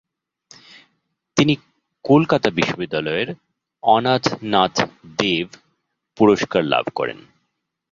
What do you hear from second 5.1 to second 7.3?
দেব পুরস্কার' লাভ করেন।